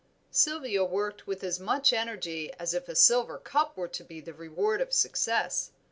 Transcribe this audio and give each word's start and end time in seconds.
Sylvia 0.31 0.83
worked 0.83 1.27
with 1.27 1.43
as 1.43 1.59
much 1.59 1.93
energy 1.93 2.51
as 2.55 2.73
if 2.73 2.89
a 2.89 2.95
silver 2.95 3.37
cup 3.37 3.77
was 3.77 3.91
to 3.91 4.03
be 4.03 4.19
the 4.19 4.33
reward 4.33 4.81
of 4.81 4.91
success. 4.93 5.69